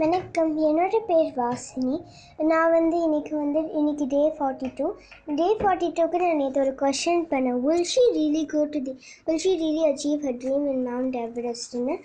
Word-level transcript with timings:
வணக்கம். 0.00 0.50
என்னோட 0.66 0.96
பேர் 1.08 1.30
வாசினி. 1.38 1.96
நான் 2.50 2.70
வந்து 2.74 2.96
இன்றைக்கி 3.06 3.32
வந்து 3.40 3.60
இன்னைக்கு 3.78 4.04
day 4.12 4.20
forty 4.36 4.68
two 4.78 4.86
day 5.40 5.48
forty 5.60 5.88
டூக்கு 5.96 6.20
நான் 6.22 6.40
நேற்று 6.42 6.60
ஒரு 6.64 6.72
கொஷின் 6.82 7.24
பண்ணேன். 7.32 7.58
Will 7.64 7.84
she 7.92 8.02
really 8.16 8.42
go 8.52 8.60
to 8.74 8.80
the 8.86 8.92
will 9.26 9.42
she 9.44 9.52
really 9.62 9.82
achieve 9.88 10.24
her 10.26 10.38
dream 10.44 10.64
in 10.72 10.86
mount 10.88 11.18
எவரெஸ்ட்னு 11.24 11.96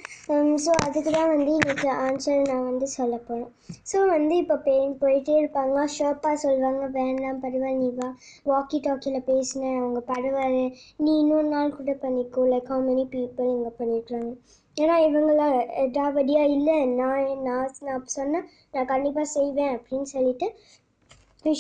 so 0.66 0.74
அதுக்கு 0.86 1.14
தான் 1.18 1.32
வந்து 1.34 1.54
இன்றைக்கி 1.60 1.88
ஆன்சர் 2.08 2.42
நான் 2.52 2.68
வந்து 2.72 2.90
சொல்ல 2.98 3.20
போகிறேன் 3.30 3.52
ஸோ 3.92 4.02
வந்து 4.16 4.36
இப்போ 4.44 4.58
பெயின் 4.68 4.94
போயிட்டே 5.04 5.38
இருப்பாங்க. 5.42 5.86
ஷாப்பாக 5.98 6.36
சொல்லுவாங்க 6.46 6.92
வேண்டாம் 7.00 7.42
பரவாயில்ல 7.46 7.82
நீ 7.84 7.90
வா. 8.02 8.10
வாக்கி 8.52 8.80
டாக்கியில் 8.88 9.28
பேசினேன். 9.32 9.80
அவங்க 9.84 10.02
பரவாயில்ல. 10.14 10.68
நீ 11.06 11.14
இன்னொரு 11.24 11.50
நாள் 11.56 11.76
கூட 11.80 11.94
பண்ணிக்கோ. 12.06 12.44
லைக் 12.54 12.72
ஹவு 12.74 12.86
மெனி 12.90 13.08
பீப்புள் 13.16 13.56
இங்கே 13.56 13.74
பண்ணிட்டுருக்காங்க 13.82 14.36
ஏன்னா 14.83 14.95
இவங்களா 15.09 15.47
எடாவடியா 15.85 16.43
இல்லை 16.57 16.77
நான் 17.01 17.43
நான் 17.43 17.75
நான் 17.81 18.07
சொன்னேன் 18.07 18.47
நான் 18.73 18.91
கண்டிப்பாக 18.93 19.33
செய்வேன் 19.37 19.75
அப்படின்னு 19.77 20.09
சொல்லிட்டு 20.17 20.49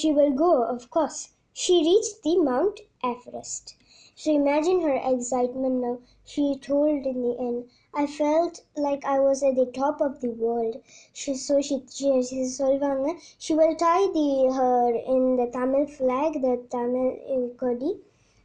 she 0.00 0.12
will 0.12 0.32
go 0.32 0.52
of 0.72 0.82
course 0.90 1.20
she 1.52 1.74
reached 1.88 2.16
the 2.24 2.34
mount 2.48 2.78
everest 3.02 3.74
so 4.14 4.28
imagine 4.40 4.80
her 4.80 4.96
excitement 5.10 5.76
now 5.84 5.96
she 6.24 6.44
told 6.68 7.06
in 7.12 7.18
the 7.22 7.34
end 7.48 7.60
i 7.94 8.06
felt 8.18 8.62
like 8.76 9.04
i 9.04 9.18
was 9.18 9.42
at 9.42 9.56
the 9.60 9.70
top 9.80 10.00
of 10.08 10.20
the 10.20 10.32
world 10.44 10.74
she 11.12 11.34
so 11.34 11.56
she 11.68 11.76
she, 11.96 12.10
she 12.28 12.42
சொல்வாங்க 12.58 13.16
she 13.44 13.54
will 13.60 13.74
tie 13.86 14.06
the 14.18 14.28
her 14.58 14.84
in 15.14 15.24
the 15.40 15.48
tamil 15.56 15.86
flag 15.96 16.32
the 16.46 16.54
tamil 16.76 17.08
uh, 17.36 17.46
kodi 17.62 17.92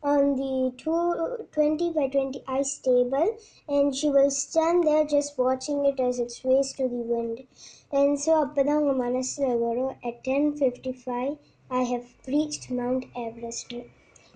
on 0.01 0.37
the 0.37 0.71
two, 0.77 1.45
20 1.51 1.91
by 1.91 2.07
20 2.07 2.41
ice 2.47 2.77
table 2.77 3.35
and 3.67 3.93
she 3.93 4.07
will 4.09 4.31
stand 4.31 4.87
there 4.87 5.03
just 5.03 5.37
watching 5.37 5.83
it 5.85 5.99
as 5.99 6.17
it 6.17 6.31
sways 6.31 6.71
to 6.71 6.83
the 6.87 7.03
wind 7.13 7.45
and 7.91 8.17
so 8.25 8.31
அப்பதான் 8.45 8.79
உங்க 8.83 8.95
மனசுல 9.05 9.49
வரும் 9.65 9.93
at 10.09 10.15
10:55 10.23 11.37
I 11.81 11.83
have 11.93 12.07
reached 12.35 12.71
Mount 12.81 13.05
Everest 13.25 13.73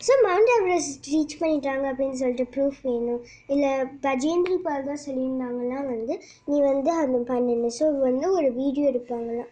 So 0.00 0.12
Mount 0.24 0.50
Everest 0.54 1.06
reach 1.12 1.34
பண்ணிட்டாங்க 1.40 1.84
அப்படின்னு 1.90 2.18
சொல்லிட்டு 2.20 2.46
proof 2.54 2.80
வேணும். 2.86 3.20
இல்லை 3.48 3.70
பஜேந்திரி 4.04 4.56
பால் 4.64 4.88
தான் 4.88 5.02
சொல்லியிருந்தாங்கலாம் 5.04 5.86
வந்து 5.92 6.14
நீ 6.48 6.56
வந்து 6.62 6.90
அந்த 7.02 7.18
பண்ணு 7.30 7.70
ஸோ 7.78 7.86
வந்து 8.00 8.26
ஒரு 8.30 8.48
வீடியோ 8.58 8.86
எடுப்பாங்களாம். 8.92 9.50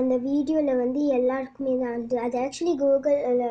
அந்த 0.00 0.16
வீடியோவில் 0.28 0.80
வந்து 0.82 1.02
எல்லாருக்குமே 1.18 1.74
தான் 1.82 1.94
அது 1.96 2.18
அது 2.26 2.38
ஆக்சுவலி 2.44 2.74
கூகுளில் 2.82 3.44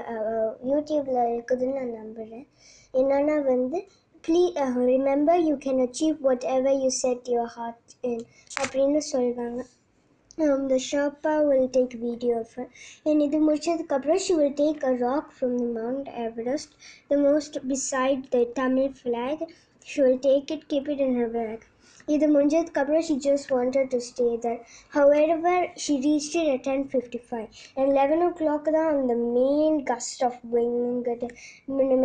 யூடியூப்பில் 0.72 1.22
இருக்குதுன்னு 1.34 1.78
நான் 1.80 2.00
நம்புகிறேன் 2.00 2.46
என்னென்னா 2.94 3.38
வந்து 3.46 3.78
please 4.24 4.58
remember 4.90 5.42
you 5.48 5.56
can 5.64 5.82
achieve 5.86 6.18
whatever 6.56 6.78
you 6.84 6.92
set 7.00 7.32
your 7.34 7.54
heart 7.56 7.94
in 8.04 8.26
அப்படின்னு 8.62 9.02
சொல்லுவாங்க 9.14 9.62
um, 10.40 10.68
the 10.68 10.76
Sherpa 10.76 11.48
will 11.48 11.70
take 11.70 11.94
video 11.94 12.40
of 12.40 12.54
her. 12.54 12.70
And 13.06 13.22
in 13.22 13.30
the 13.30 13.38
Murshid 13.38 13.88
she 14.20 14.34
will 14.34 14.54
take 14.54 14.82
a 14.84 14.94
rock 14.94 15.32
from 15.32 15.58
the 15.58 15.66
Mount 15.66 16.08
Everest, 16.08 16.76
the 17.10 17.18
most 17.18 17.68
beside 17.68 18.32
the 18.32 18.52
Tamil 18.56 18.94
flag, 18.94 19.40
She 19.85 20.03
will 20.03 20.19
take 20.19 20.51
it, 20.51 20.69
keep 20.69 20.89
it 20.89 21.01
in 21.01 21.15
her 21.17 21.29
bag. 21.29 21.61
இது 22.15 22.27
முடிஞ்சதுக்கப்புறம் 22.35 23.03
she 23.07 23.15
just 23.27 23.47
wanted 23.55 23.87
to 23.95 23.99
stay 24.09 24.31
there. 24.45 24.61
However, 24.97 25.55
she 25.83 25.95
reached 26.07 26.35
it 26.41 26.47
at 26.55 26.69
10.55 26.69 27.43
and 27.79 27.87
11 27.95 28.23
o'clock 28.29 28.65
தான் 28.77 29.01
the 29.11 29.17
main 29.39 29.75
gust 29.91 30.21
of 30.29 30.37
wind. 30.57 31.09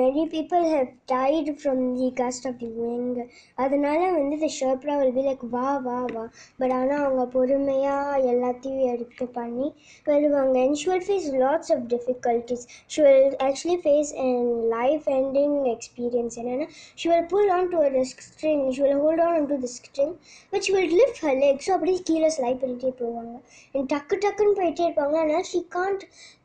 Many 0.01 0.23
people 0.33 0.63
have 0.73 0.89
died 1.13 1.49
from 1.63 1.77
the 1.99 2.09
gust 2.21 2.45
of 2.49 2.55
the 2.63 2.71
wind. 2.81 3.17
அதனால 3.63 4.01
வந்து 4.17 4.37
the 4.43 4.51
Sherpa 4.57 4.97
will 5.01 5.13
be 5.19 5.23
like 5.29 5.45
வா 5.55 5.69
வா 5.87 5.99
வா 6.15 6.25
but 6.59 6.75
ஆனால் 6.79 7.03
அவங்க 7.05 7.25
பொறுமையாக 7.37 8.19
எல்லாத்தையும் 8.33 8.91
எடுத்து 8.95 9.27
பண்ணி 9.39 9.69
வருவாங்க 10.11 10.57
and 10.65 10.75
she 10.81 10.87
will 10.91 11.05
face 11.11 11.29
lots 11.45 11.69
of 11.75 11.79
difficulties 11.95 12.63
she 12.93 13.01
will 13.07 13.31
actually 13.47 13.79
face 13.89 14.11
a 14.27 14.31
life 14.77 15.07
ending 15.19 15.55
experience 15.75 16.35
என்னன்னா 16.43 16.69
she 16.99 17.07
will 17.13 17.25
pull 17.33 17.49
on 17.67 17.69
to 17.71 17.79
a 17.81 18.03
string 18.05 18.71
she 18.71 18.81
will 18.81 18.99
hold 19.01 19.19
on 19.19 19.47
to 19.47 19.57
the 19.57 19.67
string 19.67 20.17
but 20.51 20.63
she 20.63 20.73
will 20.73 20.89
lift 20.99 21.17
her 21.25 21.33
legs 21.43 21.65
so 21.67 21.73
அப்படியே 21.75 21.99
கீழே 22.09 22.29
slide 22.37 22.61
பண்ணிட்டே 22.63 22.91
போவாங்க 23.01 23.35
and 23.73 23.85
டக்கு 23.93 24.15
டக்குன்னு 24.25 24.57
போயிட்டே 24.61 24.85
இருப்பாங்க 24.87 25.17
ஆனால் 25.23 25.45
she 25.51 25.61
can't 25.75 26.03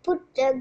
put 0.09 0.21
uh, 0.47 0.55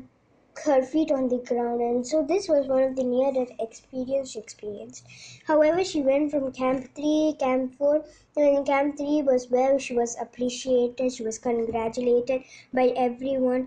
her 0.65 0.81
feet 0.91 1.11
on 1.17 1.27
the 1.33 1.39
ground 1.49 1.81
and 1.87 2.05
so 2.11 2.23
this 2.31 2.47
was 2.49 2.67
one 2.67 2.83
of 2.87 2.95
the 2.99 3.05
near 3.13 3.31
death 3.37 3.53
experience 3.65 4.31
she 4.31 4.39
experienced 4.39 5.03
however 5.49 5.83
she 5.83 6.01
went 6.01 6.31
from 6.33 6.45
camp 6.51 6.83
3 6.95 7.35
camp 7.43 7.75
4 7.77 8.03
and 8.37 8.65
camp 8.71 8.97
3 8.97 9.21
was 9.31 9.49
where 9.55 9.75
she 9.79 9.95
was 10.01 10.13
appreciated 10.25 11.11
she 11.17 11.23
was 11.29 11.37
congratulated 11.49 12.41
by 12.79 12.87
everyone 13.07 13.63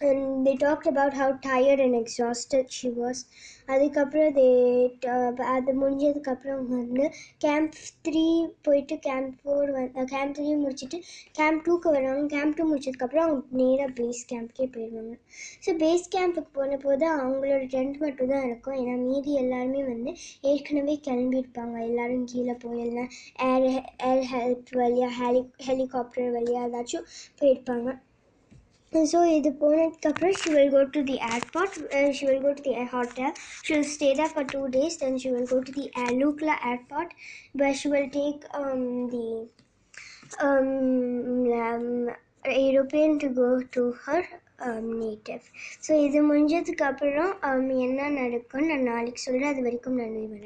and 0.00 0.46
they 0.46 0.56
talked 0.56 0.86
about 0.86 1.12
how 1.12 1.32
tired 1.38 1.80
and 1.80 1.94
exhausted 1.94 2.70
she 2.70 2.90
was. 2.92 3.18
அதுக்கப்புறம் 3.68 4.34
தே 4.36 4.44
uh, 5.14 5.30
அது 5.54 5.72
முடிஞ்சதுக்கப்புறம் 5.80 6.62
வந்து 6.68 7.06
camp 7.38 7.74
three 8.06 8.22
போயிட்டு 8.66 8.94
camp 9.06 9.34
four 9.40 9.70
வந்து 9.76 10.04
camp 10.12 10.34
three 10.36 10.46
முடிச்சுட்டு 10.62 10.98
camp 11.32 11.60
டூக்கு 11.66 11.92
வருவாங்க. 11.96 12.24
Camp 12.34 12.56
two 12.58 12.66
முடிச்சதுக்கப்புறம் 12.70 13.26
அவங்க 13.26 13.60
நேராக 13.60 13.90
பேஸ் 13.98 14.22
கேம்ப்கே 14.32 14.68
போயிடுவாங்க 14.76 15.14
ஸோ 15.66 15.76
பேஸ் 15.82 16.08
கேம்புக்கு 16.14 16.52
போன 16.54 16.78
போது 16.86 17.06
அவங்களோட 17.18 17.62
டென்ட் 17.74 18.00
மட்டும் 18.04 18.32
தான் 18.34 18.46
இருக்கும். 18.48 18.78
ஏன்னா 18.82 18.96
மீதி 19.04 19.32
எல்லாருமே 19.42 19.82
வந்து 19.92 20.12
ஏற்கனவே 20.52 20.96
கிளம்பியிருப்பாங்க. 21.08 21.76
எல்லோரும் 21.88 22.26
கீழே 22.32 22.56
போயிடலாம். 22.66 23.12
ஏர் 23.50 23.68
ஏர் 24.10 24.26
ஹெல்ப் 24.34 24.74
வழியாக 24.82 25.14
ஹெலி 25.20 25.44
ஹெலிகாப்டர் 25.68 26.34
வழியாக 26.38 26.68
ஏதாச்சும் 26.70 27.08
போயிருப்பாங்க. 27.40 27.88
ஸோ 28.92 29.18
இது 29.28 29.50
போனதுக்கப்புறம் 29.60 30.34
she 30.40 30.50
will 30.50 30.70
go 30.70 30.82
to 30.92 31.00
the 31.02 31.16
airport 31.28 31.74
she 32.12 32.24
will 32.26 32.42
go 32.42 32.52
to 32.52 32.62
the 32.62 32.74
hotel 32.92 33.34
she 33.64 33.72
will 33.74 33.88
stay 33.90 34.08
there 34.14 34.32
for 34.34 34.48
two 34.52 34.60
days 34.68 34.98
then 34.98 35.18
she 35.18 35.30
will 35.30 35.48
go 35.48 35.58
to 35.60 35.72
the 35.72 35.86
Lukla 36.14 36.56
airport 36.70 37.12
but 37.58 37.76
she 37.76 37.88
will 37.88 38.10
take 38.16 38.44
the 39.10 39.24
aeroplane 42.58 43.18
to 43.18 43.28
go 43.34 43.48
to 43.76 43.84
her 44.04 44.28
native 44.94 45.44
so 45.86 45.92
இது 46.06 46.20
முடிஞ்சதுக்கப்புறம் 46.22 47.34
என்ன 47.80 48.08
நடக்கும்னு 48.14 48.68
நான் 48.68 48.88
நாளைக்கு 48.88 49.22
சொல்கிறேன் 49.22 49.52
அது 49.52 49.62
வரைக்கும் 49.62 50.00
நன்றி 50.00 50.22
வணக்கம் 50.22 50.36